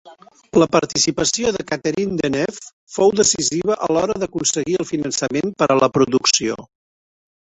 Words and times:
La 0.61 0.67
participació 0.75 1.51
de 1.57 1.65
Catherine 1.71 2.17
Deneuve 2.23 2.71
fou 2.95 3.13
decisiva 3.19 3.77
a 3.89 3.91
l'hora 3.97 4.17
d'aconseguir 4.25 4.79
el 4.81 4.89
finançament 4.95 5.57
per 5.61 5.69
a 5.75 5.77
la 5.85 5.95
producció. 5.99 6.57